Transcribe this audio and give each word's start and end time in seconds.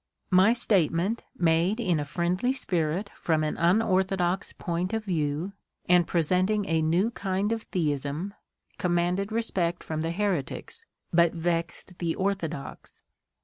My 0.31 0.51
statement, 0.53 1.23
made 1.37 1.79
in 1.79 1.99
a 1.99 2.05
friendly 2.05 2.53
spirit 2.53 3.11
from 3.19 3.43
an 3.43 3.55
unorthodox 3.55 4.51
point 4.51 4.93
of 4.95 5.05
view, 5.05 5.53
and 5.87 6.07
presenting 6.07 6.65
a 6.65 6.81
new 6.81 7.11
kind 7.11 7.51
of 7.51 7.61
theism, 7.69 8.33
commanded 8.79 9.31
respect 9.31 9.83
from 9.83 10.01
the 10.01 10.09
heretics, 10.11 10.85
but 11.13 11.33
vexed 11.33 11.99
the 11.99 12.15
orthodox. 12.15 13.03